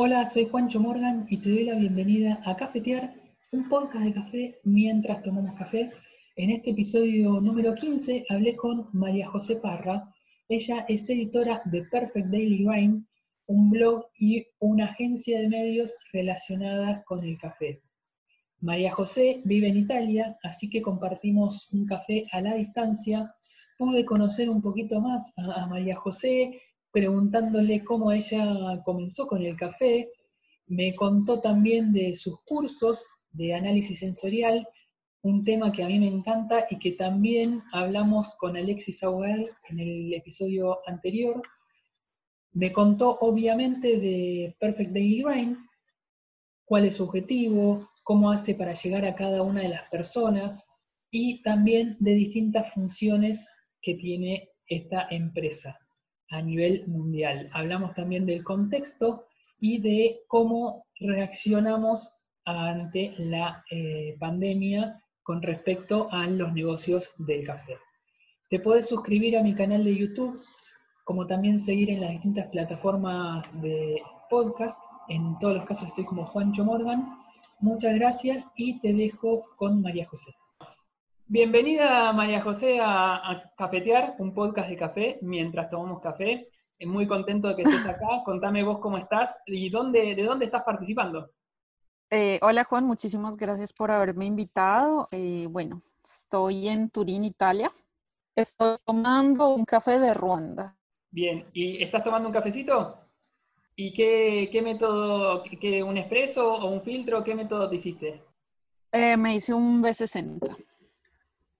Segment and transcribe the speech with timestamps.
[0.00, 3.14] Hola, soy Juancho Morgan y te doy la bienvenida a Cafetear,
[3.50, 5.90] un podcast de café mientras tomamos café.
[6.36, 10.14] En este episodio número 15 hablé con María José Parra.
[10.48, 13.06] Ella es editora de Perfect Daily Grind,
[13.48, 17.82] un blog y una agencia de medios relacionada con el café.
[18.60, 23.34] María José vive en Italia, así que compartimos un café a la distancia.
[23.76, 26.60] Pude conocer un poquito más a, María José,
[26.92, 30.10] preguntándole cómo ella comenzó con el café.
[30.66, 34.66] Me contó también de sus cursos de análisis sensorial,
[35.22, 39.80] un tema que a mí me encanta y que también hablamos con Alexis Aguel en
[39.80, 41.42] el episodio anterior.
[42.52, 45.56] Me contó obviamente de Perfect Daily Grind,
[46.64, 50.70] cuál es su objetivo, cómo hace para llegar a cada una de las personas
[51.10, 53.46] y también de distintas funciones
[53.80, 55.78] que tiene esta empresa
[56.30, 57.48] a nivel mundial.
[57.52, 59.24] Hablamos también del contexto
[59.60, 62.14] y de cómo reaccionamos
[62.44, 67.76] ante la eh, pandemia con respecto a los negocios del café.
[68.48, 70.40] Te puedes suscribir a mi canal de YouTube,
[71.04, 74.78] como también seguir en las distintas plataformas de podcast.
[75.08, 77.04] En todos los casos estoy como Juancho Morgan.
[77.60, 80.34] Muchas gracias y te dejo con María José.
[81.30, 86.48] Bienvenida María José a, Cafetear, un podcast de café mientras tomamos café.
[86.80, 88.06] Muy contento de que estés acá.
[88.24, 91.30] Contame vos cómo estás y dónde, de dónde estás participando.
[92.08, 95.06] Eh, hola Juan, muchísimas gracias por haberme invitado.
[95.10, 97.70] Eh, bueno, estoy en Turín, Italia.
[98.34, 100.78] Estoy tomando un café de Ruanda.
[101.10, 103.00] Bien, ¿y estás tomando un cafecito?
[103.76, 108.22] ¿Y qué, método, qué, un expreso o un filtro, qué método te hiciste?
[108.92, 110.56] Eh, me hice un B60.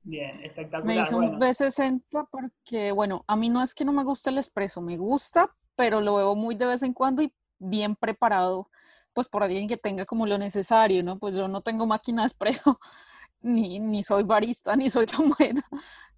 [0.09, 0.97] Bien, espectacular.
[0.97, 4.39] Me hice un B60 porque, bueno, a mí no es que no me guste el
[4.39, 8.71] espresso, me gusta, pero lo veo muy de vez en cuando y bien preparado,
[9.13, 11.19] pues por alguien que tenga como lo necesario, ¿no?
[11.19, 12.81] Pues yo no tengo máquina de espresso,
[13.43, 15.63] ni, ni soy barista, ni soy tan buena.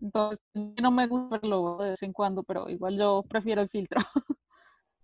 [0.01, 4.01] Entonces, no me gusta verlo de vez en cuando, pero igual yo prefiero el filtro.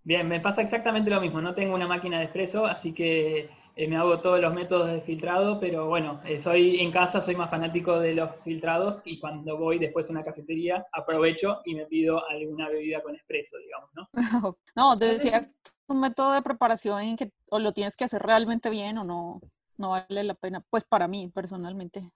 [0.01, 1.41] Bien, me pasa exactamente lo mismo.
[1.41, 5.01] No tengo una máquina de espresso, así que eh, me hago todos los métodos de
[5.01, 9.55] filtrado, pero bueno, eh, soy en casa soy más fanático de los filtrados y cuando
[9.55, 14.09] voy después a una cafetería aprovecho y me pido alguna bebida con espresso, digamos, ¿no?
[14.75, 15.51] no, te decía
[15.85, 19.41] un método de preparación en que o lo tienes que hacer realmente bien o no,
[19.77, 22.09] no vale la pena, pues para mí personalmente.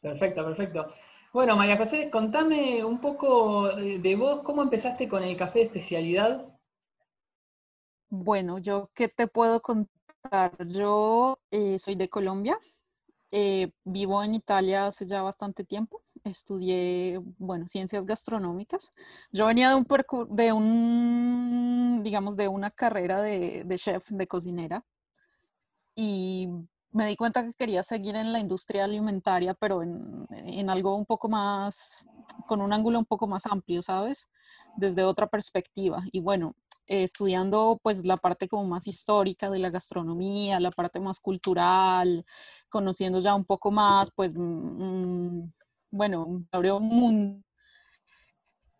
[0.00, 0.86] Perfecto, perfecto.
[1.32, 6.46] Bueno, María José, contame un poco de vos, ¿cómo empezaste con el café de especialidad?
[8.10, 9.91] Bueno, yo qué te puedo contar
[10.66, 12.58] yo eh, soy de Colombia,
[13.30, 18.92] eh, vivo en Italia hace ya bastante tiempo, estudié, bueno, ciencias gastronómicas.
[19.32, 19.86] Yo venía de un,
[20.30, 24.84] de un digamos, de una carrera de, chef, de cocinera,
[25.94, 26.48] y
[26.90, 31.06] me di cuenta que quería seguir en la industria alimentaria, pero en, en algo un
[31.06, 32.04] poco más,
[32.46, 34.28] con un ángulo un poco más amplio, ¿sabes?
[34.76, 36.02] Desde otra perspectiva.
[36.12, 36.54] Y bueno,
[36.86, 42.24] eh, estudiando pues la parte como más histórica de la gastronomía, la parte más cultural,
[42.68, 44.40] conociendo ya un poco más, pues, mm,
[45.42, 45.52] mm,
[45.92, 47.42] bueno, abrió un mundo.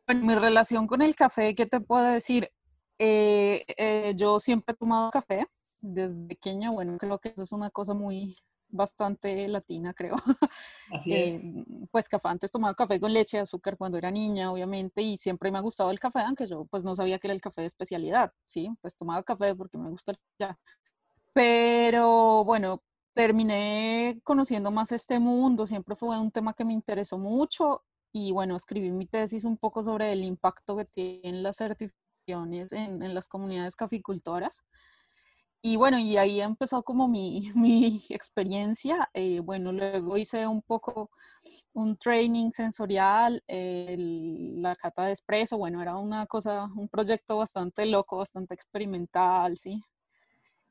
[0.08, 2.50] Mi relación con el café, ¿qué te puedo decir?
[2.98, 5.46] Eh, eh, yo siempre he tomado café
[5.80, 8.36] desde pequeña, bueno, creo que eso es una cosa muy,
[8.72, 10.16] bastante latina, creo.
[10.92, 11.34] Así es.
[11.34, 15.52] Eh, pues café, antes tomaba café con leche, azúcar cuando era niña, obviamente, y siempre
[15.52, 17.68] me ha gustado el café, aunque yo pues no sabía que era el café de
[17.68, 18.70] especialidad, ¿sí?
[18.80, 20.58] Pues tomaba café porque me gusta ya.
[21.32, 22.82] Pero bueno,
[23.14, 28.56] terminé conociendo más este mundo, siempre fue un tema que me interesó mucho y bueno,
[28.56, 33.28] escribí mi tesis un poco sobre el impacto que tienen las certificaciones en, en las
[33.28, 34.62] comunidades caficultoras
[35.62, 39.08] y bueno, y ahí empezó como mi, mi experiencia.
[39.14, 41.10] Eh, bueno, luego hice un poco
[41.72, 48.18] un training sensorial, la cata de espresso, bueno, era una cosa, un proyecto bastante loco,
[48.18, 49.80] bastante experimental, ¿sí?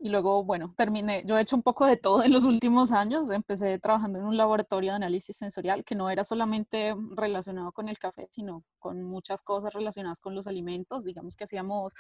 [0.04, 3.30] Y luego, bueno, terminé, yo he hecho un poco de todo en los últimos años.
[3.30, 8.00] Empecé trabajando en un laboratorio de análisis sensorial que no era solamente relacionado con el
[8.00, 11.06] café, sino con muchas cosas relacionadas con los alimentos.
[11.06, 11.94] Digamos que hacíamos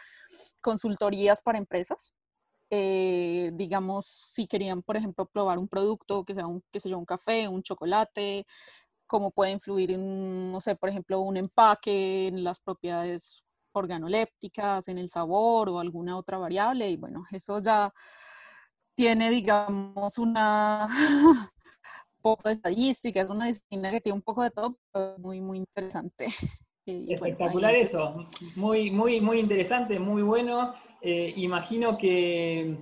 [0.61, 2.13] consultorías para empresas
[2.71, 7.05] eh, digamos, si querían, por ejemplo, probar un producto, que sea un, que sea un
[7.05, 8.45] café, un chocolate,
[9.07, 14.97] cómo puede influir en, no sé, por ejemplo, un empaque, en las propiedades organolépticas, en
[14.99, 16.89] el sabor o alguna otra variable.
[16.89, 17.91] Y bueno, eso ya
[18.95, 20.87] tiene, digamos, una
[22.21, 25.57] poco de estadística, es una disciplina que tiene un poco de todo, pero muy, muy
[25.59, 26.27] interesante.
[27.09, 30.73] Espectacular eso, muy, muy, muy interesante, muy bueno.
[31.01, 32.77] eh, imagino que,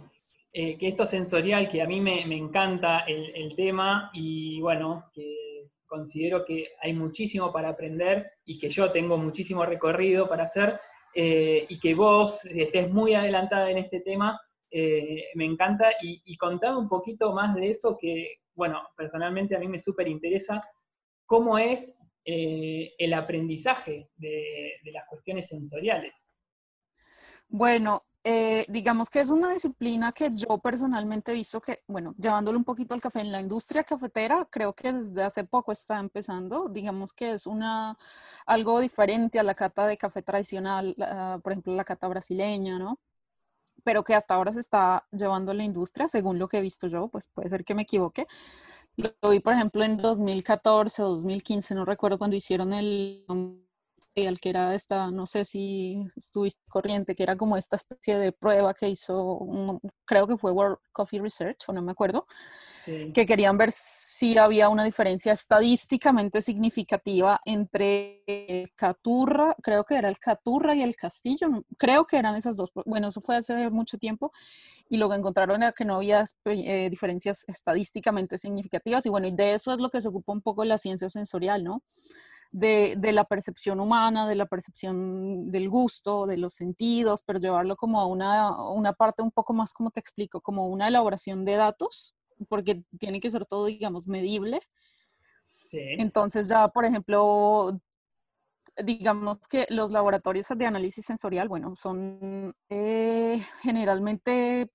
[0.53, 6.45] eh, que, esto sensorial, que a mí me, encanta el, tema y bueno, que considero
[6.45, 10.79] que hay muchísimo para aprender y que yo tengo muchísimo recorrido para hacer
[11.13, 14.39] y que vos estés muy adelantada en este tema,
[14.71, 15.89] me encanta.
[16.01, 20.07] Y, y contame un poquito más de eso que, bueno, personalmente a mí me súper
[20.07, 20.61] interesa,
[21.25, 26.25] cómo es eh, el aprendizaje de, las cuestiones sensoriales?
[27.47, 32.57] Bueno, eh, digamos que es una disciplina que yo personalmente he visto que, bueno, llevándole
[32.57, 36.67] un poquito al café en la industria cafetera, creo que desde hace poco está empezando,
[36.69, 37.97] digamos que es una,
[38.45, 40.95] algo diferente a la cata de café tradicional,
[41.41, 42.99] por ejemplo, la cata brasileña, ¿no?
[43.83, 47.07] Pero que hasta ahora se está llevando la industria, según lo que he visto yo,
[47.07, 48.27] pues puede ser que me equivoque,
[49.21, 53.25] lo vi, por ejemplo, en 2014 o 2015, no recuerdo cuando hicieron el
[54.27, 58.31] al que era esta, no sé si estuviste corriente, que era como esta especie de
[58.31, 62.25] prueba que hizo, creo que fue World Coffee Research, o no me acuerdo,
[62.85, 70.09] que querían ver si había una diferencia estadísticamente significativa entre el Caturra, creo que era
[70.09, 73.97] el Caturra y el Castillo, creo que eran esas dos, bueno, eso fue hace mucho
[73.97, 74.31] tiempo,
[74.89, 79.31] y lo que encontraron era que no había eh, diferencias estadísticamente significativas, y bueno, y
[79.31, 81.83] de eso es lo que se ocupa un poco la ciencia sensorial, ¿no?
[82.51, 87.75] De, de, la percepción humana, de la percepción del gusto, de los sentidos, pero llevarlo
[87.75, 91.57] como a una, una parte un poco más, como te explico, como una elaboración de
[91.57, 92.15] datos
[92.47, 94.61] porque tiene que ser todo, digamos, medible.
[95.71, 97.79] Entonces ya, por ejemplo,
[98.83, 104.69] digamos que los laboratorios de análisis sensorial, bueno, son eh, generalmente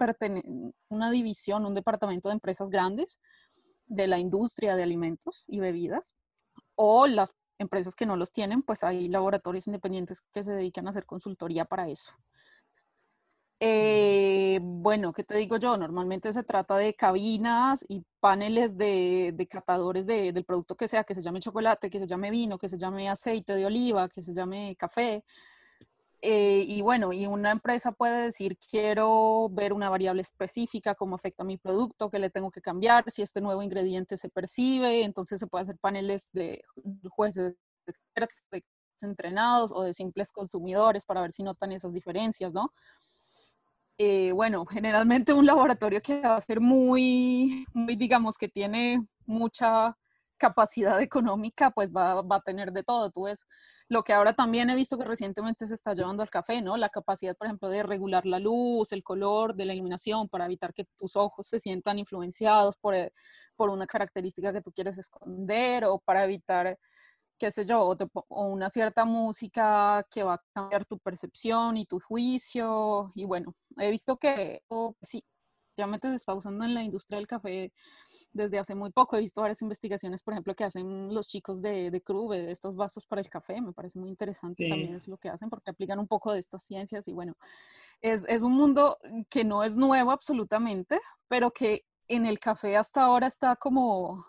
[0.88, 3.18] una división, un departamento de empresas grandes
[3.86, 6.14] de la industria de alimentos y bebidas,
[6.76, 10.90] o las empresas que no los tienen, pues hay laboratorios independientes que se dedican a
[10.90, 12.12] hacer consultoría para eso.
[13.60, 15.76] Eh, bueno, ¿qué te digo yo?
[15.78, 21.04] Normalmente se trata de cabinas y paneles de, de catadores de, del producto que sea,
[21.04, 24.22] que se llame chocolate, que se llame vino, que se llame aceite de oliva, que
[24.22, 25.24] se llame café.
[26.20, 31.44] Eh, y bueno, y una empresa puede decir, quiero ver una variable específica, cómo afecta
[31.44, 35.46] mi producto, qué le tengo que cambiar, si este nuevo ingrediente se percibe, entonces se
[35.46, 36.62] puede hacer paneles de
[37.10, 37.54] jueces
[37.86, 38.64] de
[39.02, 42.72] entrenados o de simples consumidores para ver si notan esas diferencias, ¿no?
[43.98, 49.96] Eh, bueno, generalmente un laboratorio que va a ser muy, muy, digamos, que tiene mucha
[50.38, 53.10] capacidad económica, pues va, va, a tener de todo.
[53.10, 53.46] Tú ves
[53.88, 56.76] lo que ahora también he visto que recientemente se está llevando al café, ¿no?
[56.76, 60.74] La capacidad, por ejemplo, de regular la luz, el color de la iluminación para evitar
[60.74, 63.12] que tus ojos se sientan influenciados por, eh,
[63.56, 66.78] por una característica que tú quieres esconder o para evitar
[67.38, 67.80] qué sé yo,
[68.28, 73.10] o, una cierta música que va a cambiar tu percepción y tu juicio.
[73.14, 75.24] Y bueno, he visto que oh, sí,
[75.76, 77.72] ya se está usando en la industria del café
[78.34, 79.16] desde hace muy poco.
[79.16, 83.22] He visto varias investigaciones, por ejemplo, que hacen los chicos de, de estos vasos para
[83.22, 83.60] el café.
[83.62, 86.64] Me parece muy interesante también es lo que hacen porque aplican un poco de estas
[86.64, 87.34] ciencias y bueno,
[88.02, 88.98] es, es un mundo
[89.30, 94.26] que no es nuevo absolutamente, pero que en el café hasta ahora está como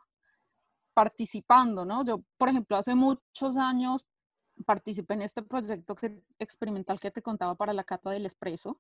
[0.94, 2.06] participando, ¿no?
[2.06, 4.06] Yo, por ejemplo, hace muchos años
[4.66, 5.96] participé en este proyecto
[6.40, 8.80] experimental que te contaba para la cata del espresso.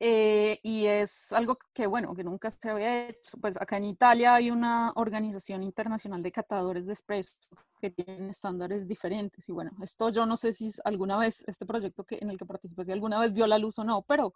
[0.00, 3.38] Eh, y es algo que, bueno, que nunca se había hecho.
[3.40, 7.38] Pues acá en Italia hay una organización internacional de catadores de espresso
[7.80, 9.48] que tienen estándares diferentes.
[9.48, 12.46] Y bueno, esto yo no sé si alguna vez, este proyecto que, en el que
[12.46, 14.34] participé, si alguna vez vio la luz o no, pero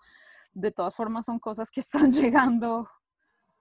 [0.54, 2.88] de todas formas son cosas que están llegando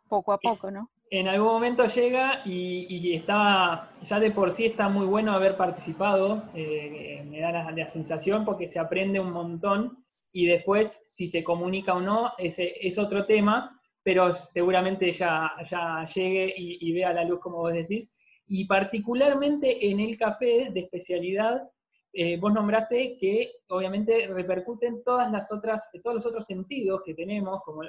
[0.07, 0.89] poco a poco, ¿no?
[1.09, 6.43] en algún momento llega y, está, ya de por sí está muy bueno haber participado,
[6.53, 11.93] eh, me da la, sensación porque se aprende un montón y después si se comunica
[11.93, 17.39] o no ese es otro tema, pero seguramente ya, ya llegue y, vea la luz
[17.41, 18.15] como vos decís.
[18.47, 21.69] Y particularmente en el café de especialidad,
[22.13, 27.61] eh, vos nombraste que obviamente repercuten todas las otras, todos los otros sentidos que tenemos,
[27.65, 27.81] como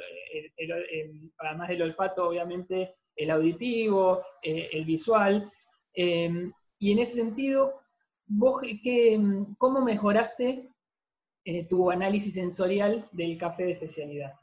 [1.38, 5.50] además del olfato, obviamente el auditivo, eh, el visual.
[5.94, 7.80] Em, y en ese sentido,
[8.26, 9.20] vos, qué,
[9.56, 10.68] ¿cómo mejoraste
[11.50, 14.34] eh, tu análisis sensorial del café de especialidad?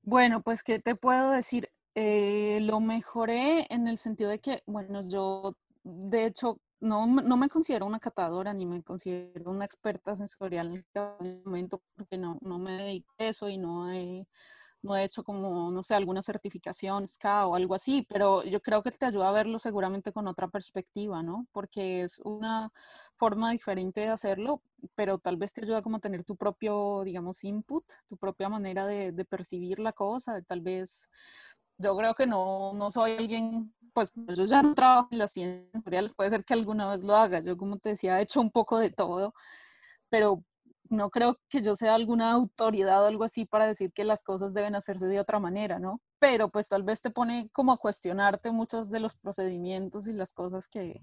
[0.00, 1.68] Bueno, pues, ¿qué te puedo decir?
[1.94, 5.52] Eh, lo mejoré en el sentido de que, bueno, yo
[5.84, 10.76] de hecho no, no, me considero una catadora ni me considero una experta sensorial en
[10.78, 11.00] este
[11.44, 14.26] momento porque no, no me dedico a eso y no he
[14.86, 18.82] no he hecho como, no sé, alguna certificación SCA o algo así, pero yo creo
[18.82, 21.46] que te ayuda a verlo seguramente con otra perspectiva, ¿no?
[21.52, 22.70] Porque es una
[23.16, 24.62] forma diferente de hacerlo,
[24.94, 28.86] pero tal vez te ayuda como a tener tu propio, digamos, input, tu propia manera
[28.86, 31.10] de, percibir la cosa, tal vez
[31.78, 35.70] yo creo que no, no soy alguien, pues yo ya no trabajo en las ciencias
[35.72, 38.50] sensoriales, puede ser que alguna vez lo haga, yo como te decía, he hecho un
[38.50, 39.34] poco de todo,
[40.10, 40.44] pero
[40.90, 44.54] no creo que yo sea alguna autoridad o algo así para decir que las cosas
[44.54, 46.00] deben hacerse de otra manera, ¿no?
[46.18, 50.32] Pero pues tal vez te pone como a cuestionarte muchos de los procedimientos y las
[50.32, 51.02] cosas que,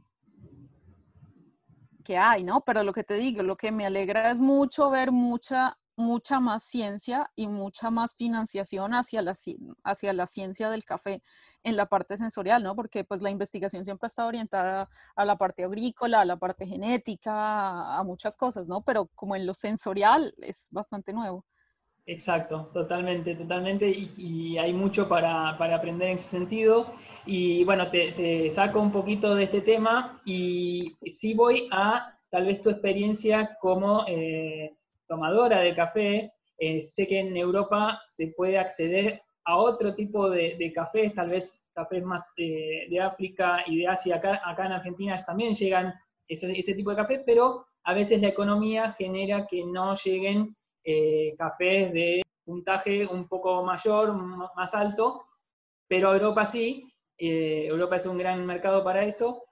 [2.04, 2.62] que hay, ¿no?
[2.62, 6.64] Pero lo que te digo, lo que me alegra es mucho ver mucha mucha más
[6.64, 9.34] ciencia y mucha más financiación hacia la,
[9.84, 11.22] hacia la ciencia del café
[11.64, 12.76] en la parte sensorial, ¿no?
[12.76, 17.98] Porque pues la investigación siempre está orientada a la parte agrícola, a la parte genética,
[17.98, 18.82] a muchas cosas, ¿no?
[18.82, 21.46] Pero como en lo sensorial es bastante nuevo.
[22.06, 26.92] Exacto, totalmente, totalmente, y, hay mucho para, aprender en ese sentido.
[27.26, 32.62] Y bueno, te, saco un poquito de este tema y sí voy a tal vez
[32.62, 34.06] tu experiencia como...
[34.08, 34.76] Eh,
[35.14, 40.56] tomadora de café, eh, sé que en Europa se puede acceder a otro tipo de,
[40.58, 44.72] de cafés, tal vez cafés más eh, de África y de Asia, acá, acá en
[44.72, 45.94] Argentina también llegan
[46.28, 51.94] ese, tipo de café, pero a veces la economía genera que no lleguen eh, cafés
[51.94, 54.14] de puntaje un poco mayor,
[54.56, 55.26] más alto,
[55.88, 59.44] pero Europa sí, Europa es un gran mercado para eso,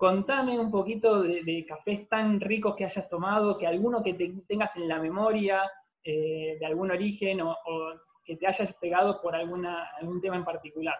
[0.00, 4.14] Contame un poquito de, cafés tan ricos que hayas tomado, que alguno que
[4.48, 5.70] tengas en la memoria
[6.02, 7.54] eh, de algún origen o,
[8.24, 9.62] que te hayas pegado por algún
[10.22, 10.96] tema en particular.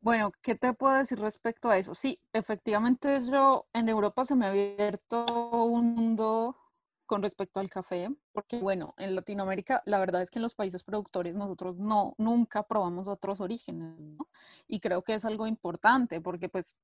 [0.00, 1.94] Bueno, ¿qué te puedo decir respecto a eso?
[1.94, 5.24] Sí, efectivamente yo en Europa se me ha abierto
[5.64, 6.58] un mundo
[7.06, 10.84] con respecto al café, porque bueno, en Latinoamérica la verdad es que en los países
[10.84, 14.28] productores nosotros no, nunca probamos otros orígenes, ¿no?
[14.66, 16.74] Y creo que es algo importante, porque pues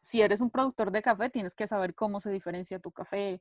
[0.00, 3.40] si eres un productor de café, tienes que saber cómo se diferencia tu café.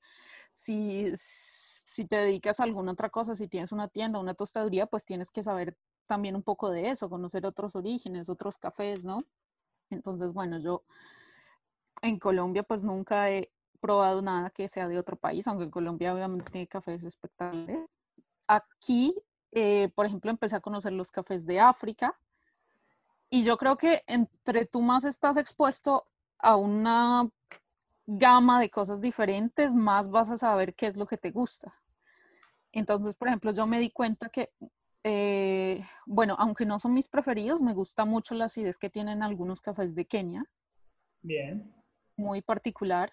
[0.52, 5.06] Si, si te dedicas a alguna otra cosa, si tienes una tienda, una tostaduría, pues
[5.06, 9.24] tienes que saber también un poco de eso, conocer otros orígenes, otros cafés, ¿no?
[9.90, 10.84] Entonces, bueno, yo
[12.02, 16.14] en Colombia pues nunca he probado nada que sea de otro país, aunque en Colombia
[16.14, 17.86] obviamente tiene cafés espectaculares.
[18.48, 19.16] Aquí,
[19.52, 22.20] eh, por ejemplo, empecé a conocer los cafés de África
[23.30, 26.08] y yo creo que entre tú más estás expuesto
[26.40, 27.30] a una
[28.08, 31.74] gama de cosas diferentes, más vas a saber qué es lo que te gusta.
[32.72, 34.52] Entonces, por ejemplo, yo me di cuenta que,
[35.04, 39.62] eh, bueno, aunque no son mis preferidos, me gusta mucho la acidez que tienen algunos
[39.62, 40.46] cafés de Kenia.
[41.22, 41.74] Bien.
[42.16, 43.12] Muy particular.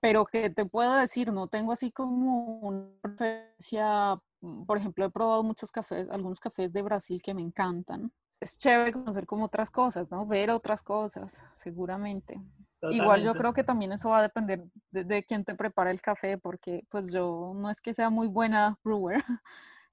[0.00, 4.20] Pero que te puedo decir, no tengo así como una preferencia.
[4.66, 8.12] Por ejemplo, he probado muchos cafés, algunos cafés de Brasil que me encantan
[8.44, 10.26] es chévere conocer como otras cosas, ¿no?
[10.26, 12.38] Ver otras cosas, seguramente.
[12.90, 16.02] Igual yo creo que también eso va a depender de, de, quién te prepara el
[16.02, 19.16] café, porque pues yo no es que sea muy buena brewer,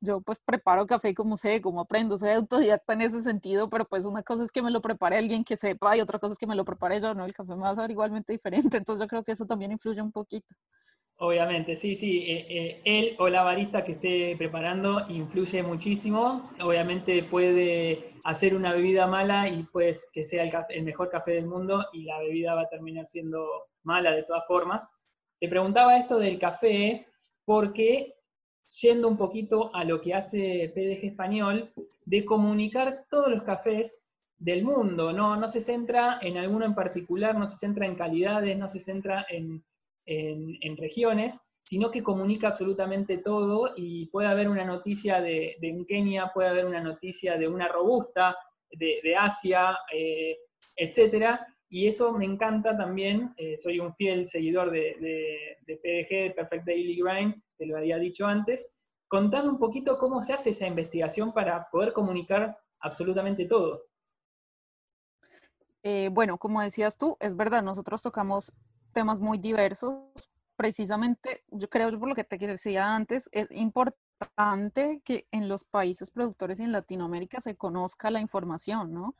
[0.01, 4.03] yo pues preparo café como sé, como aprendo, soy autodidacta en ese sentido, pero pues
[4.03, 6.47] una cosa es que me lo prepare alguien que sepa y otra cosa es que
[6.47, 7.23] me lo prepare yo, ¿no?
[7.23, 10.01] El café me va a ser igualmente diferente, entonces yo creo que eso también influye
[10.01, 10.53] un poquito.
[11.23, 12.23] Obviamente, sí, sí.
[12.27, 16.49] Eh, eh, él o la barista que esté preparando influye muchísimo.
[16.59, 21.85] Obviamente puede hacer una bebida mala y pues que sea el, mejor café del mundo
[21.93, 23.45] y la bebida va a terminar siendo
[23.83, 24.89] mala de todas formas.
[25.39, 27.05] Te preguntaba esto del café
[27.45, 28.15] porque
[28.81, 31.71] yendo un poquito a lo que hace PDG Español,
[32.03, 34.07] de comunicar todos los cafés
[34.39, 38.57] del mundo, no, no se centra en alguno en particular, no se centra en calidades,
[38.57, 39.63] no se centra en
[40.05, 46.31] en, regiones, sino que comunica absolutamente todo y puede haber una noticia de, un Kenia,
[46.33, 48.35] puede haber una noticia de una robusta,
[48.71, 50.37] de, Asia, eh,
[50.75, 51.45] etcétera.
[51.69, 56.65] Y eso me encanta también, eh, soy un fiel seguidor de, de, PDG, de Perfect
[56.65, 58.73] Daily Grind, te lo había dicho antes.
[59.07, 63.85] Contame un poquito cómo se hace esa investigación para poder comunicar absolutamente todo.
[65.83, 68.53] Eh, bueno, como decías tú, es verdad, nosotros tocamos
[68.91, 70.31] temas muy diversos.
[70.55, 76.11] Precisamente, yo creo, por lo que te decía antes, es importante que en los países
[76.11, 79.15] productores y en Latinoamérica se conozca la información, ¿no?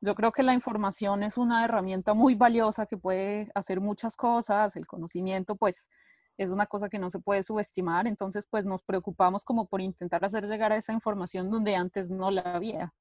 [0.00, 4.76] Yo creo que la información es una herramienta muy valiosa que puede hacer muchas cosas,
[4.76, 5.90] el conocimiento, pues,
[6.38, 10.24] es una cosa que no se puede subestimar, entonces, pues, nos preocupamos como por intentar
[10.24, 12.94] hacer llegar a esa información donde antes no la había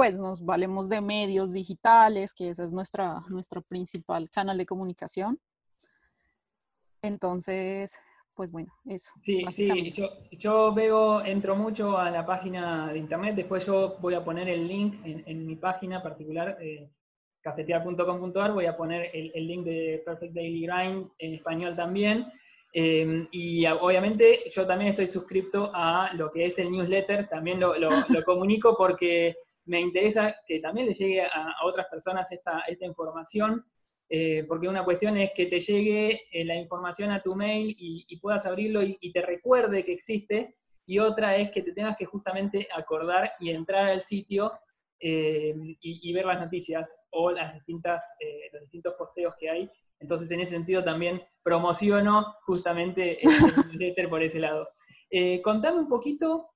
[0.00, 5.38] pues nos valemos de medios digitales, que ese es nuestra, nuestro principal canal de comunicación.
[7.02, 8.00] Entonces,
[8.32, 9.10] pues bueno, eso.
[9.16, 9.92] Sí, sí,
[10.38, 14.66] yo, veo, entro mucho a la página de internet, después yo voy a poner el
[14.66, 16.88] link en, mi página particular, eh,
[17.42, 22.26] cafetear.com.ar, voy a poner el, link de Perfect Daily Grind en español también.
[22.72, 27.74] Eh, y obviamente yo también estoy suscrito a lo que es el newsletter, también lo,
[28.24, 29.36] comunico porque
[29.66, 33.64] me interesa que también le llegue a, otras personas esta, información.
[34.12, 38.18] Eh, porque una cuestión es que te llegue eh, la información a tu mail y,
[38.18, 42.66] puedas abrirlo y, te recuerde que existe, y otra es que te tengas que justamente
[42.74, 44.52] acordar y entrar al sitio
[44.98, 48.04] eh, y, ver las noticias o las distintas,
[48.52, 49.70] los distintos posteos que hay.
[50.00, 53.28] Entonces, en ese sentido también promociono justamente el
[53.70, 54.68] newsletter por ese lado.
[55.44, 56.49] contame un poquito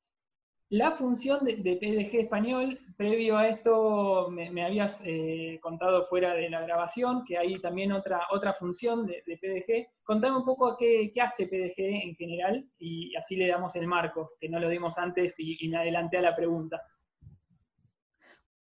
[0.75, 6.63] la función de, PDG español, previo a esto me, habías eh, contado fuera de la
[6.63, 10.03] grabación que hay también otra, otra función de, PDG.
[10.03, 14.49] Contame un poco qué, hace PDG en general y así le damos el marco, que
[14.49, 16.83] no lo dimos antes y, me adelanté a la pregunta.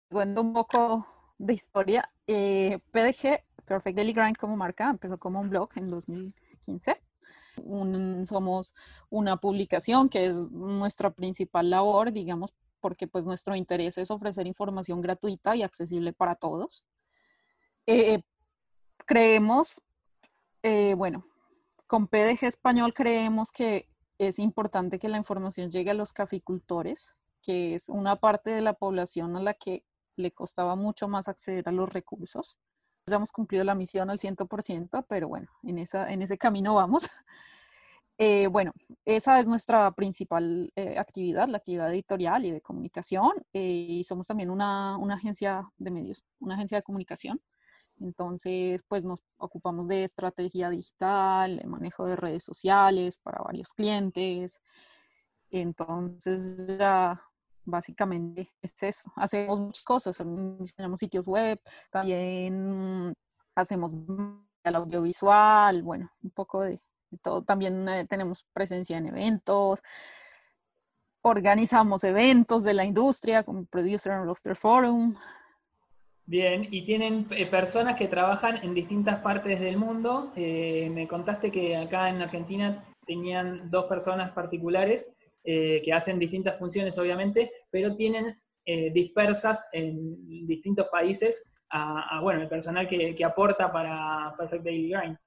[0.07, 1.07] Cuento un poco
[1.39, 2.07] de historia.
[2.27, 7.04] Eh, PDG, Perfect Daily Grind como marca, empezó como un blog en 2015
[8.25, 8.73] somos
[9.09, 15.01] una publicación que es nuestra principal labor, digamos, porque pues nuestro interés es ofrecer información
[15.01, 16.85] gratuita y accesible para todos.
[17.87, 18.21] Eh,
[19.05, 19.81] creemos,
[20.63, 21.25] eh, bueno,
[21.87, 27.75] con PDG Español creemos que es importante que la información llegue a los caficultores, que
[27.75, 29.83] es una parte de la población a la que
[30.15, 32.57] le costaba mucho más acceder a los recursos
[33.07, 37.09] ya hemos cumplido la misión al 100%, pero bueno, en, esa, en ese camino vamos.
[38.17, 38.71] Eh, bueno,
[39.03, 44.27] esa es nuestra principal eh, actividad, la actividad editorial y de comunicación, eh, y somos
[44.27, 47.41] también una, una, agencia de medios, una agencia de comunicación.
[47.99, 54.61] Entonces, pues nos ocupamos de estrategia digital, de manejo de redes sociales para varios clientes.
[55.51, 57.21] Entonces, ya
[57.65, 59.11] Básicamente es eso.
[59.15, 60.23] Hacemos muchas cosas,
[60.59, 61.59] diseñamos sitios web,
[61.91, 63.13] también
[63.55, 63.93] hacemos
[64.63, 66.79] el audiovisual, bueno, un poco de,
[67.21, 67.43] todo.
[67.43, 69.81] También eh, tenemos presencia en eventos,
[71.21, 75.15] organizamos eventos de la industria como Producer and Roster Forum.
[76.27, 80.31] Bien, y tienen eh, personas que trabajan en distintas partes del mundo.
[80.35, 85.11] Eh, me contaste que acá en Argentina tenían dos personas particulares.
[85.47, 92.41] Eh, que hacen distintas funciones, obviamente, pero tienen eh, dispersas en distintos países a, bueno,
[92.41, 95.17] el personal que, aporta para Perfect Daily Grind.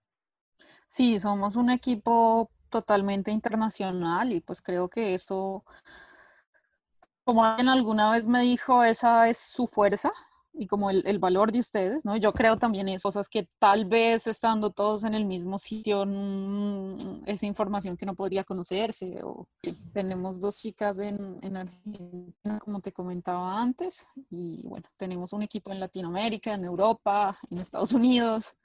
[0.89, 5.65] Sí, somos un equipo totalmente internacional y pues creo que eso,
[7.23, 10.11] como alguien alguna vez me dijo, esa es su fuerza,
[10.59, 12.17] y como el, el, valor de ustedes, ¿no?
[12.17, 17.23] Yo creo también es cosas que tal vez estando todos en el mismo sitio, mm,
[17.27, 19.21] esa información que no podría conocerse.
[19.23, 19.47] O,
[19.93, 25.71] tenemos dos chicas en, en, Argentina, como te comentaba antes, y bueno, tenemos un equipo
[25.71, 28.57] en Latinoamérica, en Europa, en Estados Unidos.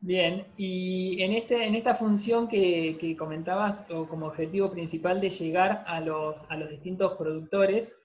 [0.00, 5.30] Bien, y en, este, en esta función que, que comentabas o como objetivo principal de
[5.30, 7.96] llegar a los, a los distintos productores,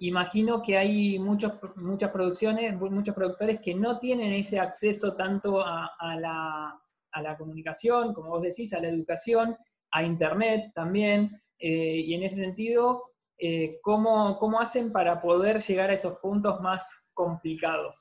[0.00, 5.90] imagino que hay muchos, muchas producciones, muchos productores que no tienen ese acceso tanto a,
[6.18, 9.56] la, comunicación, como vos decís, a la educación,
[9.92, 15.90] a Internet también, eh, y en ese sentido, eh, ¿cómo, ¿cómo hacen para poder llegar
[15.90, 17.96] a esos puntos más complicados?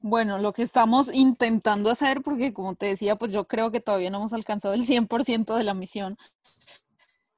[0.00, 4.10] Bueno, lo que estamos intentando hacer, porque como te decía, pues yo creo que todavía
[4.10, 6.16] no hemos alcanzado el 100% de la misión,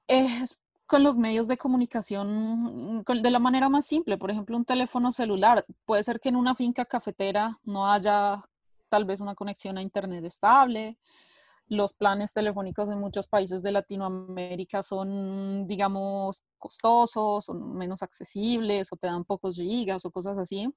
[0.07, 0.59] es
[0.93, 4.19] con los medios de comunicación mm, de la manera más simple.
[4.19, 5.65] Por ejemplo, un teléfono celular.
[5.87, 8.45] Puede ser que en una finca cafetera no haya
[8.91, 10.99] tal vez una conexión a Internet estable.
[11.67, 18.97] Los planes telefónicos en muchos países de Latinoamérica son, digamos, costosos, son menos accesibles o
[18.97, 20.69] te dan pocos gigas o cosas así.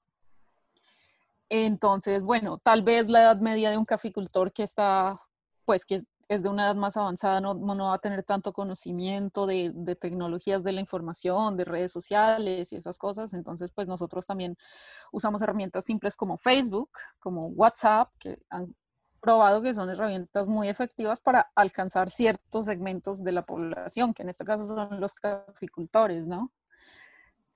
[1.49, 5.19] Entonces, bueno, tal vez la edad media de un caficultor que está,
[5.65, 9.45] pues, que es de una edad más avanzada, no, no va a tener tanto conocimiento
[9.45, 13.33] de, de, tecnologías de la información, de redes sociales y esas cosas.
[13.33, 14.57] Entonces, pues nosotros también
[15.11, 18.75] usamos herramientas simples como Facebook, como WhatsApp, que han
[19.25, 24.29] probado que son herramientas muy efectivas para alcanzar ciertos segmentos de la población, que en
[24.29, 26.51] este caso son los caficultores, ¿no?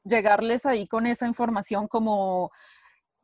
[0.03, 2.49] Llegarles ahí con esa información como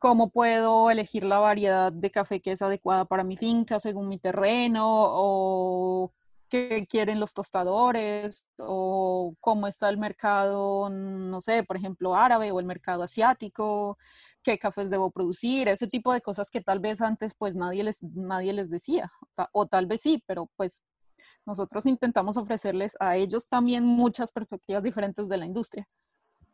[0.06, 4.18] cómo puedo elegir la variedad de café que es adecuada para mi finca según mi
[4.18, 6.12] terreno o
[6.48, 12.60] qué quieren los tostadores o cómo está el mercado, no sé, por ejemplo, árabe o
[12.60, 13.98] el mercado asiático,
[14.44, 18.00] qué cafés debo producir, ese tipo de cosas que tal vez antes pues nadie les,
[18.04, 19.10] nadie les decía,
[19.50, 20.82] o tal vez sí, pero pues
[21.44, 25.88] nosotros intentamos ofrecerles a ellos también muchas perspectivas diferentes de la industria.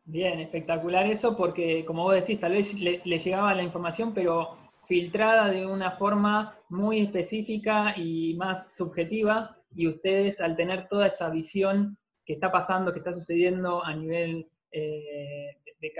[0.05, 5.49] Bien, espectacular eso porque, como vos decís, tal vez le, llegaba la información, pero filtrada
[5.49, 11.97] de una forma muy específica y más subjetiva, y ustedes al tener toda esa visión
[12.25, 15.57] que está pasando, que está sucediendo a nivel eh,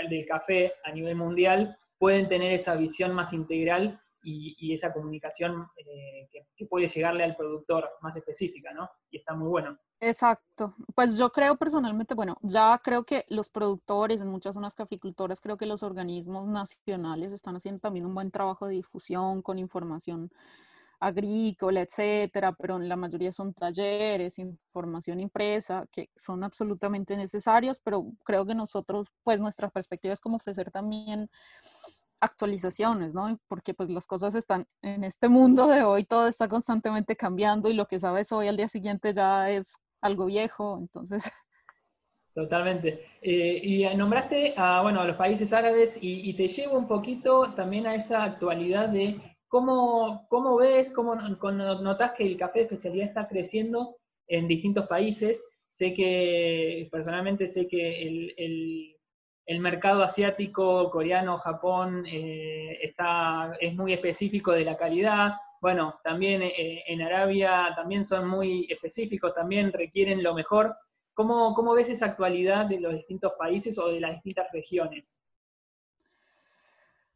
[0.10, 6.30] del café, a nivel mundial, pueden tener esa visión más integral y, esa comunicación eh,
[6.56, 8.90] que, puede llegarle al productor más específica, ¿no?
[9.10, 9.78] Y está muy bueno.
[10.06, 10.76] Exacto.
[10.96, 15.56] Pues yo creo personalmente, bueno, ya creo que los productores en muchas zonas caficultoras, creo
[15.56, 20.30] que los organismos nacionales están haciendo también un buen trabajo de difusión con información
[21.00, 28.46] agrícola, etcétera, pero la mayoría son talleres, información impresa, que son absolutamente necesarios, pero creo
[28.46, 31.30] que nosotros, pues nuestra perspectiva es como ofrecer también
[32.22, 33.38] actualizaciones, ¿no?
[33.50, 37.74] Porque pues las cosas están en este mundo de hoy, todo está constantemente cambiando y
[37.74, 41.32] lo que sabes hoy al día siguiente ya es algo viejo, entonces...
[42.36, 43.06] Totalmente.
[43.22, 47.86] Eh, y nombraste a, bueno, a los países árabes y, te llevo un poquito también
[47.86, 53.28] a esa actualidad de cómo, cómo ves, cómo notas que el café de especialidad está
[53.28, 55.44] creciendo en distintos países.
[55.70, 58.94] Sé que, personalmente sé que el
[59.46, 65.34] el mercado asiático, coreano, Japón, eh, está, es muy específico de la calidad.
[65.64, 70.76] Bueno, también eh, en Arabia también son muy específicos, también requieren lo mejor.
[71.14, 75.18] ¿Cómo, ¿Cómo ves esa actualidad de los distintos países o de las distintas regiones?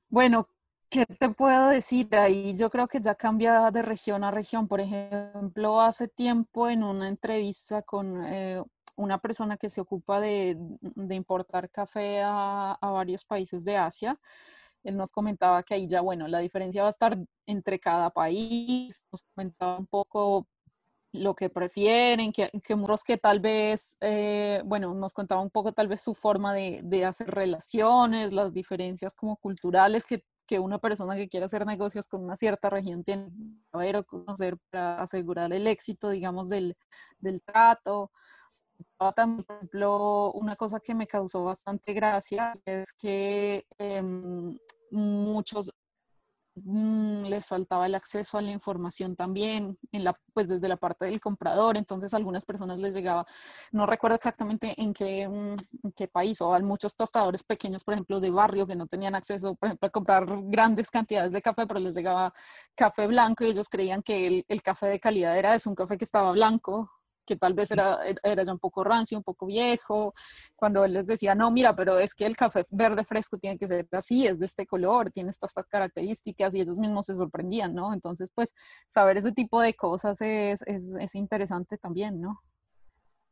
[0.08, 0.48] Bueno,
[0.90, 2.56] ¿Qué te puedo decir ahí?
[2.56, 4.70] Yo creo que ya cambia de región a región.
[4.70, 8.64] Por ejemplo, hace tiempo en una entrevista con eh,
[8.96, 10.58] una persona que se ocupa de,
[11.10, 14.18] importar café a, varios países de Asia.
[14.88, 19.04] Él nos comentaba que ahí ya, bueno, la diferencia va a estar entre cada país.
[19.12, 20.48] Nos comentaba un poco
[21.12, 25.74] lo que prefieren, que, que muros que tal vez, eh, bueno, nos contaba un poco
[25.74, 30.80] tal vez su forma de, de hacer relaciones, las diferencias como culturales que, que, una
[30.80, 34.96] persona que quiere hacer negocios con una cierta región tiene que saber o conocer para
[35.02, 36.78] asegurar el éxito, digamos, del,
[37.20, 38.10] del trato
[39.16, 44.58] también, por ejemplo, una cosa que me causó bastante gracia es que em,
[44.92, 45.72] muchos
[46.56, 51.06] mm, les faltaba el acceso a la información también, en la, pues desde la parte
[51.06, 53.26] del comprador, entonces a algunas personas les llegaba,
[53.72, 57.94] no recuerdo exactamente en qué, mm, en qué país, o a muchos tostadores pequeños, por
[57.94, 61.68] ejemplo, de barrio que no tenían acceso, por ejemplo, a comprar grandes cantidades de café,
[61.68, 62.34] pero les llegaba
[62.76, 65.98] café blanco y ellos creían que el, el café de calidad era eso, un café
[65.98, 66.92] que estaba blanco,
[67.28, 70.14] que tal vez era, era ya un poco rancio, un poco viejo,
[70.56, 73.68] cuando él les decía, no, mira, pero es que el café verde fresco tiene que
[73.68, 77.94] ser así, es de este color, tiene estas, características y ellos mismos se sorprendían, ¿no?
[77.94, 78.54] Entonces, pues,
[78.88, 82.40] saber ese tipo de cosas es, es, es interesante también, ¿no?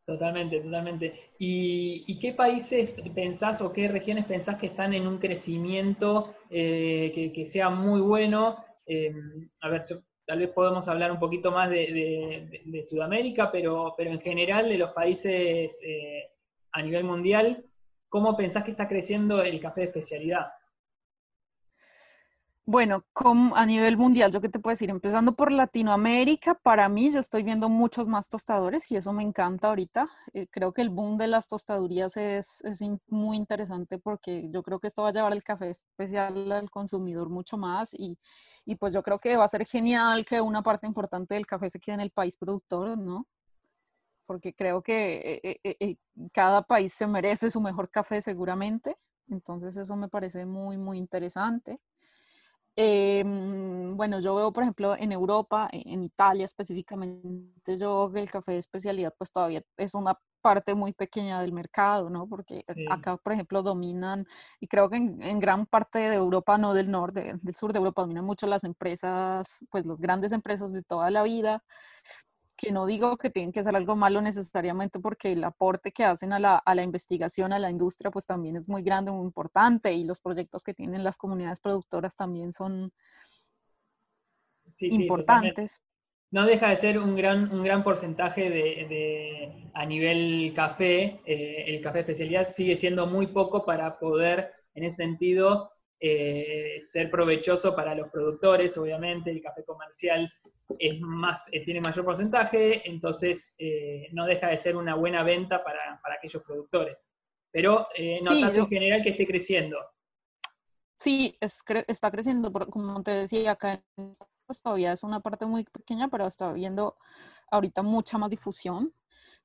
[0.06, 1.32] Totalmente, totalmente.
[1.40, 7.34] ¿Y, qué países pensás o qué regiones pensás que están en un crecimiento eh, que,
[7.34, 8.58] que, sea muy bueno?
[8.86, 9.12] Eh,
[9.62, 14.70] a ver, yo tal vez podemos hablar un poquito más de, Sudamérica, pero, en general
[14.70, 16.32] de los países eh,
[16.72, 17.64] a nivel mundial,
[18.10, 20.48] ¿cómo pensás que está creciendo el café de especialidad?
[22.68, 23.06] Bueno,
[23.54, 27.44] a nivel mundial, yo qué te puedo decir, empezando por Latinoamérica, para mí yo estoy
[27.44, 30.08] viendo muchos más tostadores y eso me encanta ahorita.
[30.34, 32.64] Eh, creo que el boom de las tostadurías es,
[33.08, 37.30] muy interesante porque yo creo que esto va a llevar el café especial al consumidor
[37.30, 38.18] mucho más y,
[38.80, 41.80] pues yo creo que va a ser genial que una parte importante del café se
[41.80, 43.28] quede en el país productor, ¿no?
[44.26, 45.98] Porque creo que eh, eh,
[46.34, 48.98] cada país se merece su mejor café seguramente.
[49.30, 51.80] Entonces eso me parece muy, muy interesante.
[52.78, 58.20] Em, bueno, yo veo, por ejemplo, en Europa, e, en Italia específicamente, yo veo que
[58.20, 62.28] el café de especialidad pues todavía es una parte muy pequeña del mercado, ¿no?
[62.28, 64.28] Porque acá, por ejemplo, dominan,
[64.60, 68.04] y creo que en, gran parte de Europa, no del norte, del sur de Europa,
[68.04, 71.64] dominan mucho las empresas, pues las grandes empresas de toda la vida,
[72.58, 76.34] que no digo que tienen que hacer algo malo necesariamente porque el aporte que hacen
[76.34, 79.94] a la, a la, investigación, a la industria, pues también es muy grande, muy importante
[79.94, 82.92] y los proyectos que tienen las comunidades productoras también son
[84.80, 85.82] importantes.
[86.32, 91.66] no deja de ser un gran, un gran porcentaje de, de a nivel café, eh,
[91.68, 97.76] el café especialidad sigue siendo muy poco para poder, en ese sentido, eh, ser provechoso
[97.76, 100.32] para los productores, obviamente, el café comercial
[100.80, 105.64] es más, eh, tiene mayor porcentaje, entonces eh, no deja de ser una buena venta
[105.64, 107.08] para, aquellos productores.
[107.52, 109.78] Pero eh, en general que esté creciendo.
[110.98, 113.84] Sí, está creciendo, como te decía, acá
[114.46, 116.98] pues, todavía es una parte muy pequeña, pero está viendo
[117.52, 118.94] ahorita mucha más difusión.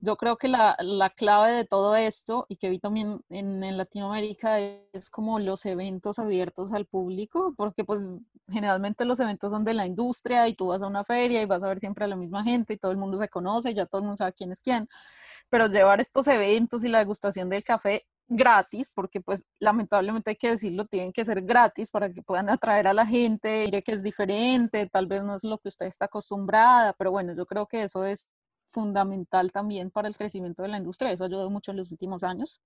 [0.02, 3.76] Yo creo que la, la clave de todo esto, y que vi también en, en,
[3.76, 9.74] Latinoamérica, es como los eventos abiertos al público, porque pues generalmente los eventos son de
[9.74, 12.16] la industria y tú vas a una feria y vas a ver siempre a la
[12.16, 14.60] misma gente y todo el mundo se conoce, ya todo el mundo sabe quién es
[14.60, 14.88] quién,
[15.50, 20.50] pero llevar estos eventos y la degustación del café gratis, porque pues lamentablemente hay que
[20.50, 24.02] decirlo, tienen que ser gratis para que puedan atraer a la gente, mire que es
[24.02, 27.82] diferente, tal vez no es lo que usted está acostumbrada, pero bueno, yo creo que
[27.82, 28.30] eso es
[28.70, 32.22] fundamental también para el crecimiento de la industria, eso ha ayudado mucho en los últimos
[32.22, 32.60] años.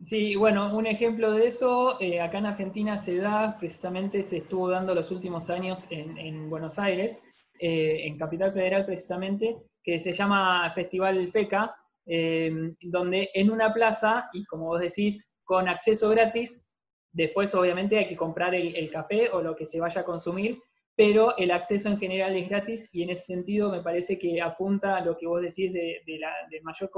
[0.00, 4.68] Sí, bueno, un ejemplo de eso, eh, acá en Argentina se da, precisamente se estuvo
[4.68, 7.22] dando los últimos años en, en Buenos Aires,
[7.60, 11.74] eh, en Capital Federal precisamente, que se llama Festival FECA,
[12.06, 16.66] Em, donde en una plaza, y como vos decís, con acceso gratis,
[17.12, 20.60] después obviamente hay que comprar el, café o lo que se vaya a consumir,
[20.96, 24.96] pero el acceso en general es gratis y en ese sentido me parece que apunta
[24.96, 26.90] a lo que vos decís de, la mayor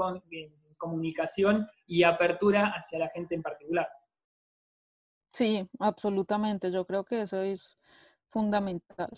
[0.77, 3.87] comunicación y apertura hacia la gente en particular.
[5.33, 6.71] Sí, absolutamente.
[6.71, 7.77] Yo creo que eso es
[8.27, 9.09] fundamental.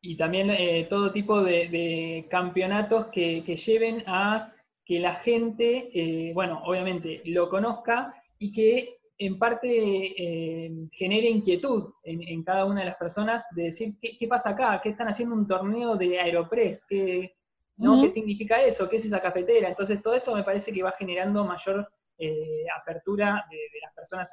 [0.00, 4.52] Y también eh, todo tipo de, campeonatos que, lleven a
[4.84, 11.92] que la gente, eh, bueno, obviamente lo conozca y que en parte eh, genere inquietud
[12.02, 14.80] en, cada una de las personas de decir, ¿qué, pasa acá?
[14.82, 16.84] ¿Qué están haciendo un torneo de Aeropress?
[16.88, 17.36] ¿Qué,
[17.76, 18.02] ¿no?
[18.02, 18.88] ¿Qué significa eso?
[18.88, 19.68] ¿Qué es esa cafetera?
[19.68, 24.32] Entonces todo eso me parece que va generando mayor eh, apertura de, las personas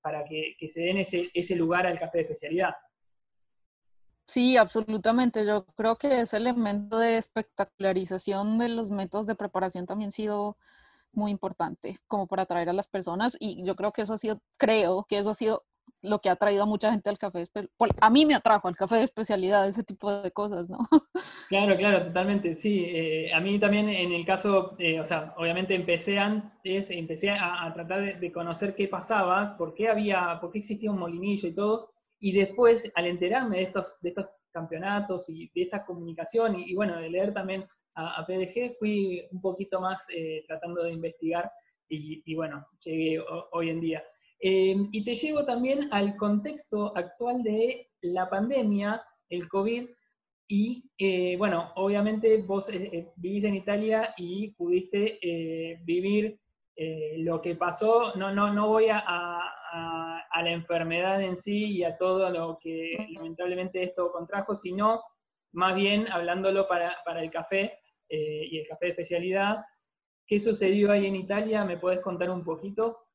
[0.00, 2.74] para que, se den ese, ese lugar al café de especialidad.
[4.26, 5.44] Sí, absolutamente.
[5.44, 10.56] Yo creo que ese elemento de espectacularización de los métodos de preparación también ha sido
[11.12, 14.40] muy importante como para atraer a las personas y yo creo que eso ha sido,
[14.56, 15.64] creo que eso ha sido
[16.02, 17.44] lo que ha traído a mucha gente al café,
[18.00, 20.78] a mí me atrajo al café de especialidad, ese tipo de cosas, ¿no?
[21.48, 22.84] Claro, claro, totalmente, sí.
[22.86, 27.68] Eh, a mí también en el caso, eh, o sea, obviamente empecé antes, empecé a,
[27.74, 31.90] tratar de, conocer qué pasaba, por qué había, por qué existía un molinillo y todo,
[32.20, 36.96] y después, al enterarme de estos, de estos campeonatos y de esta comunicación, y, bueno,
[36.98, 41.50] de leer también a, PDG, fui un poquito más eh, tratando de investigar
[41.88, 44.04] y, bueno, llegué hoy en día.
[44.40, 49.88] Eh, y te llevo también al contexto actual de la pandemia, el COVID,
[50.46, 52.70] y eh, bueno, obviamente vos
[53.16, 55.18] vivís en Italia y pudiste
[55.84, 56.38] vivir
[57.18, 58.14] lo que pasó.
[58.14, 59.02] No, no, no voy a,
[59.72, 65.02] a, la enfermedad en sí y a todo lo que lamentablemente esto contrajo, sino
[65.52, 67.79] más bien hablándolo para, el café
[68.10, 69.64] eh, y el café de especialidad.
[70.26, 71.64] ¿Qué sucedió ahí en Italia?
[71.64, 73.06] ¿Me puedes contar un poquito?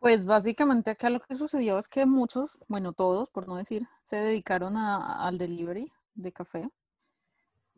[0.00, 4.16] Pues básicamente acá lo que sucedió es que muchos, bueno, todos, por no decir, se
[4.16, 6.70] dedicaron al delivery de café.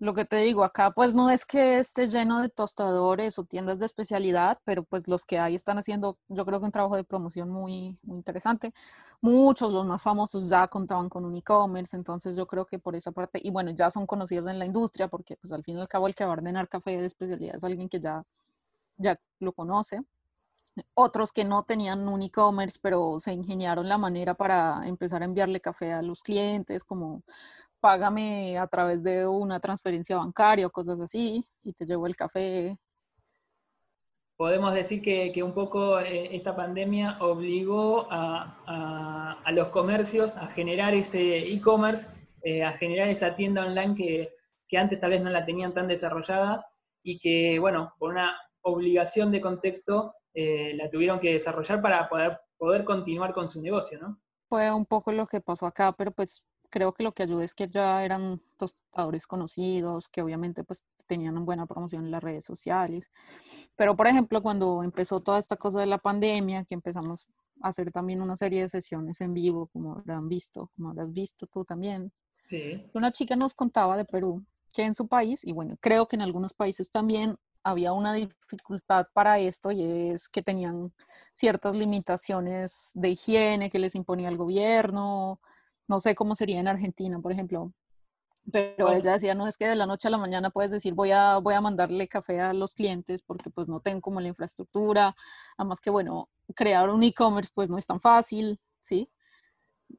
[0.02, 3.78] Lo que te digo, acá pues no es que esté lleno de tostadores o tiendas
[3.78, 7.04] de especialidad, pero pues los que hay están haciendo, yo creo que un trabajo de
[7.04, 8.74] promoción muy, muy interesante.
[9.20, 13.12] Muchos, los más famosos, ya contaban con un e-commerce, entonces yo creo que por esa
[13.12, 15.86] parte, y bueno, ya son conocidos en la industria, porque pues al fin y al
[15.86, 18.24] cabo el que va a ordenar café de especialidad es alguien que ya,
[18.96, 20.00] ya lo conoce.
[20.94, 25.60] Otros que no tenían un e-commerce, pero se ingeniaron la manera para empezar a enviarle
[25.60, 27.22] café a los clientes, como
[27.82, 32.78] págame a través de una transferencia bancaria o cosas así y te llevo el café.
[34.36, 41.38] Podemos decir que, un poco eh, esta pandemia obligó a, los comercios a generar ese
[41.52, 42.08] e-commerce,
[42.42, 46.64] eh, a generar esa tienda online que, antes tal vez no la tenían tan desarrollada
[47.02, 52.40] y que, bueno, por una obligación de contexto eh, la tuvieron que desarrollar para poder,
[52.56, 54.18] poder continuar con su negocio, ¿no?
[54.48, 56.42] Fue un poco lo que pasó acá, pero pues
[56.72, 61.36] creo que lo que ayudó es que ya eran tostadores conocidos, que obviamente pues tenían
[61.36, 63.10] una buena promoción en las redes sociales.
[63.76, 67.26] Pero por ejemplo, cuando empezó toda esta cosa de la pandemia, que empezamos
[67.60, 71.46] a hacer también una serie de sesiones en vivo, como habrán visto, como habrás visto
[71.46, 72.10] tú también.
[72.42, 72.82] Sí.
[72.94, 76.22] Una chica nos contaba de Perú que en su país, y bueno, creo que en
[76.22, 80.92] algunos países también había una dificultad para esto y es que tenían
[81.34, 85.38] ciertas limitaciones de higiene que les imponía el gobierno,
[85.92, 87.70] no sé cómo sería en Argentina, por ejemplo.
[88.50, 91.10] Pero ella decía, no es que de la noche a la mañana puedes decir, voy
[91.10, 95.14] a, voy a mandarle café a los clientes porque pues no tengo como la infraestructura.
[95.58, 99.10] Además que, bueno, crear un e-commerce pues no es tan fácil, ¿sí?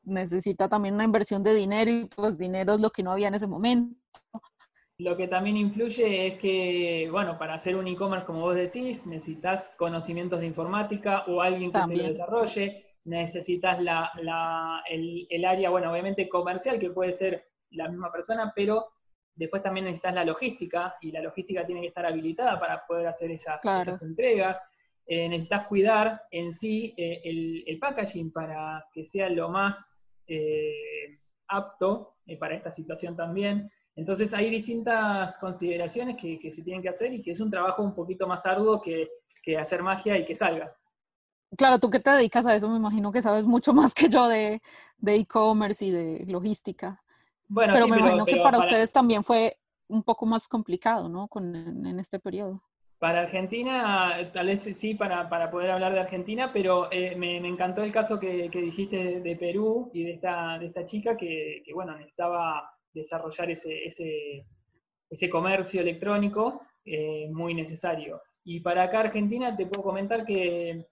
[0.02, 3.36] Necesita también una inversión de dinero y pues dinero es lo que no había en
[3.36, 3.96] ese momento.
[4.98, 9.72] Lo que también influye es que, bueno, para hacer un e-commerce, como vos decís, necesitas
[9.78, 14.12] conocimientos de informática o alguien que te lo desarrolle necesitas la,
[14.89, 18.94] el, área, bueno, obviamente comercial, que puede ser la misma persona, pero
[19.36, 23.32] después también necesitas la logística y la logística tiene que estar habilitada para poder hacer
[23.32, 24.62] esas, esas entregas.
[25.06, 27.22] Eh, necesitas cuidar en sí eh,
[27.68, 29.92] el, packaging para que sea lo más
[30.28, 33.70] eh, apto para esta situación también.
[33.96, 37.94] Entonces hay distintas consideraciones que, se tienen que hacer y que es un trabajo un
[37.94, 39.08] poquito más arduo que,
[39.58, 40.74] hacer magia y que salga.
[41.58, 44.28] Claro, tú que te dedicas a eso, me imagino que sabes mucho más que yo
[44.28, 44.62] de
[45.06, 47.04] e-commerce y de logística.
[47.48, 51.28] Bueno, pero me imagino que para, ustedes también fue un poco más complicado, ¿no?
[51.28, 52.63] Con, en este periodo.
[52.98, 57.92] Para Argentina, tal vez sí, para, poder hablar de Argentina, pero eh, me, encantó el
[57.92, 63.52] caso que, dijiste de, Perú y de esta, de esta chica que, bueno, necesitaba desarrollar
[63.52, 63.84] ese,
[65.10, 68.22] ese, comercio electrónico eh, muy necesario.
[68.46, 70.88] Y para acá Argentina te puedo comentar que,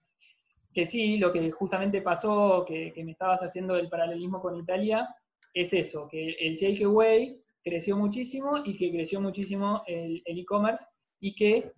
[0.73, 5.07] que sí, lo que justamente pasó, que, me estabas haciendo el paralelismo con Italia,
[5.53, 10.85] es eso, que el Jake Away creció muchísimo y que creció muchísimo el e-commerce
[11.19, 11.73] y que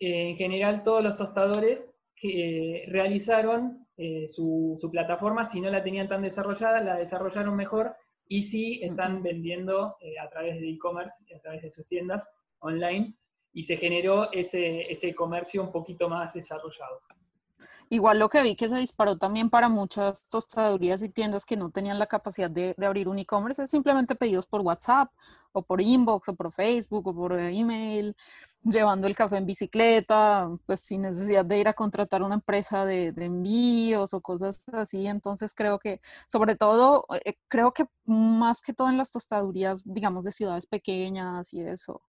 [0.00, 6.08] en general todos los tostadores que, eh, realizaron eh, su, plataforma, si no la tenían
[6.08, 7.94] tan desarrollada, la desarrollaron mejor
[8.26, 12.26] y sí están vendiendo eh, a través de e-commerce, a través de sus tiendas
[12.60, 13.14] online,
[13.52, 17.00] y se generó ese, ese comercio un poquito más desarrollado.
[17.92, 21.70] Igual lo que vi que se disparó también para muchas tostadurías y tiendas que no
[21.70, 25.12] tenían la capacidad de, abrir un e-commerce es simplemente pedidos por WhatsApp
[25.52, 28.16] o por inbox o por Facebook o por email
[28.62, 33.08] llevando el café en bicicleta, pues sin necesidad de ir a contratar una empresa de,
[33.16, 35.08] envíos o cosas así.
[35.08, 40.22] Entonces creo que, sobre todo, eh, creo que más que todo en las tostadurías, digamos,
[40.24, 42.02] de ciudades pequeñas y eso.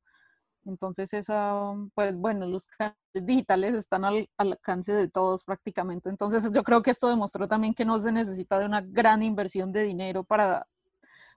[0.65, 2.67] Entonces, esa, pues bueno, los
[3.13, 6.09] digitales están al, al, alcance de todos prácticamente.
[6.09, 9.71] Entonces, yo creo que esto demostró también que no se necesita de una gran inversión
[9.71, 10.67] de dinero para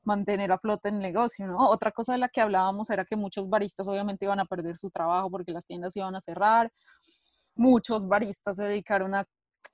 [0.04, 1.56] mantener a flote el negocio, ¿no?
[1.70, 4.90] Otra cosa de la que hablábamos era que muchos baristas obviamente iban a perder su
[4.90, 6.72] trabajo porque las tiendas iban a cerrar.
[7.54, 9.24] Muchos baristas se dedicaron a,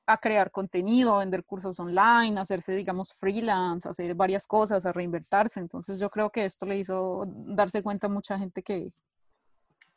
[0.06, 4.86] a crear contenido, a vender cursos online, a hacerse, digamos, freelance, a hacer varias cosas,
[4.86, 5.60] a reinvertirse.
[5.60, 8.92] Entonces yo creo que esto le hizo darse cuenta a mucha gente que,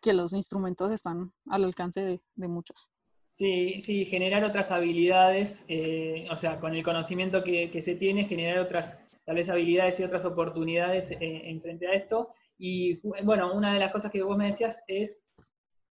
[0.04, 2.90] que los instrumentos están al alcance de, muchos.
[3.32, 8.60] Sí, sí, generar otras habilidades, eh, o sea, con el conocimiento que, se tiene, generar
[8.60, 12.28] otras tal vez habilidades y otras oportunidades eh, en frente a esto.
[12.58, 15.18] Y bueno, una de las cosas que vos me decías es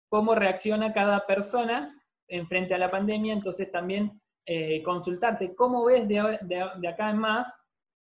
[0.09, 1.95] cómo reacciona cada persona
[2.27, 6.19] en frente a la pandemia, entonces también eh, consultarte cómo ves de,
[6.89, 7.55] acá en más,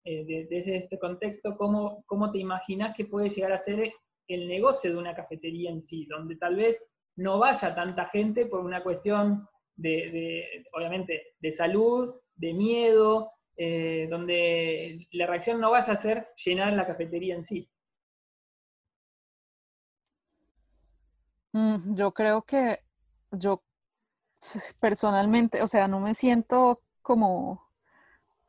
[0.06, 3.92] desde este contexto, cómo, cómo te imaginas que puede llegar a ser
[4.28, 8.60] el negocio de una cafetería en sí, donde tal vez no vaya tanta gente por
[8.60, 15.96] una cuestión de obviamente, de salud, de miedo, eh, donde la reacción no vaya a
[15.96, 17.68] ser llenar la cafetería en sí.
[21.54, 22.84] Mm, yo creo que
[23.32, 23.64] yo
[24.80, 27.67] personalmente, o sea, no me siento como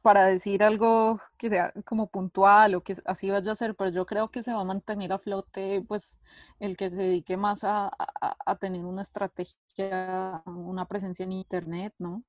[0.08, 4.06] para decir algo que sea como puntual o que así vaya a ser, pero yo
[4.06, 6.18] creo que se va a mantener a flote, pues,
[6.60, 7.90] el que se dedique más a,
[8.46, 12.24] a tener una estrategia, una presencia en Internet, ¿no?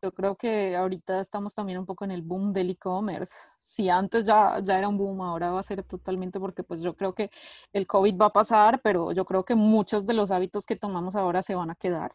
[0.00, 3.34] Yo creo que ahorita estamos también un poco en el boom del e-commerce.
[3.60, 6.94] Si antes ya, ya era un boom, ahora va a ser totalmente porque pues yo
[6.94, 7.30] creo que
[7.72, 11.16] el COVID va a pasar, pero yo creo que muchos de los hábitos que tomamos
[11.16, 12.14] ahora se van a quedar.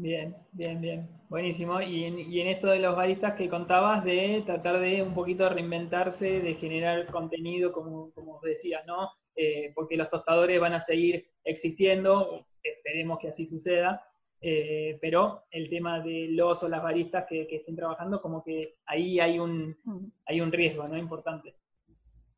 [0.00, 1.08] Bien, bien, bien.
[1.28, 1.78] Buenísimo.
[1.82, 5.46] Y en, y en esto de los baristas que contabas, de tratar de un poquito
[5.46, 9.10] reinventarse, de generar contenido, como, como decías, ¿no?
[9.36, 14.02] Eh, porque los tostadores van a seguir existiendo, esperemos que así suceda,
[14.40, 19.20] eh, pero el tema de los o las baristas que, estén trabajando, como que ahí
[19.20, 19.76] hay un,
[20.24, 20.96] hay un riesgo, ¿no?
[20.96, 21.54] Importante.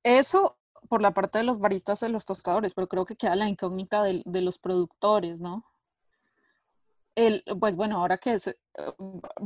[0.02, 0.56] Eso
[0.88, 4.02] por la parte de los baristas de los tostadores, pero creo que queda la incógnita
[4.02, 5.64] de, los productores, ¿no?
[7.14, 8.56] El, pues bueno, ahora que es,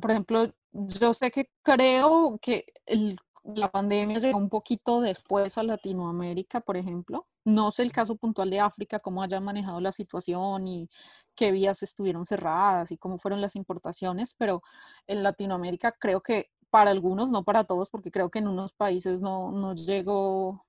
[0.01, 2.65] por ejemplo, yo sé que creo que
[3.43, 8.51] la pandemia llegó un poquito después a Latinoamérica, por ejemplo, no sé el caso puntual
[8.51, 10.89] de África, cómo hayan manejado la situación y
[11.35, 14.63] qué vías estuvieron cerradas y cómo fueron las importaciones, pero
[15.07, 19.21] en Latinoamérica creo que para algunos, no para todos, porque creo que en unos países
[19.21, 20.67] no, no llegó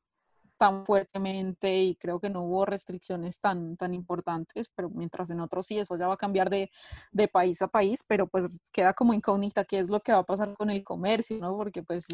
[0.57, 5.67] tan fuertemente y creo que no hubo restricciones tan, tan importantes, pero mientras en otros
[5.67, 6.71] sí, eso ya va a cambiar de,
[7.11, 10.23] de, país a país, pero pues queda como incógnita qué es lo que va a
[10.23, 11.55] pasar con el comercio, ¿no?
[11.55, 12.07] Porque pues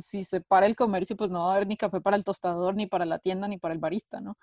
[0.00, 2.74] si se para el comercio, pues no va a haber ni café para el tostador,
[2.74, 4.36] ni para la tienda, ni para el barista, ¿no?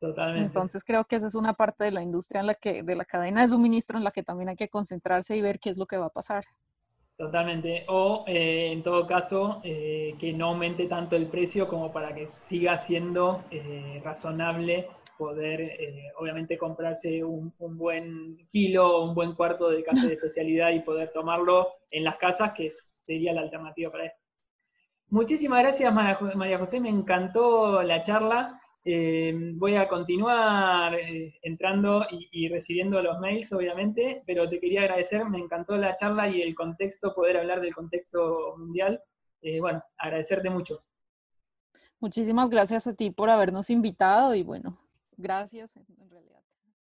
[0.00, 0.46] Totalmente.
[0.46, 3.04] Entonces creo que esa es una parte de la industria en la que, de la
[3.04, 5.86] cadena de suministro en la que también hay que concentrarse y ver qué es lo
[5.86, 6.44] que va a pasar.
[7.16, 7.84] Totalmente.
[7.88, 12.26] O eh, en todo caso, eh, que no aumente tanto el precio como para que
[12.26, 15.78] siga siendo eh, razonable poder,
[16.18, 21.12] obviamente, comprarse un, buen kilo o un buen cuarto de café de especialidad y poder
[21.12, 22.68] tomarlo en las casas, que
[23.06, 24.18] sería la alternativa para esto.
[25.10, 26.80] Muchísimas gracias, María José.
[26.80, 28.60] Me encantó la charla.
[28.86, 35.24] Eh, voy a continuar eh, entrando y, recibiendo los mails, obviamente, pero te quería agradecer,
[35.24, 39.02] me encantó la charla y el contexto, poder hablar del contexto mundial.
[39.40, 40.84] Eh, bueno, agradecerte mucho.
[41.98, 44.78] Muchísimas gracias a ti por habernos invitado y bueno,
[45.16, 46.43] gracias en realidad.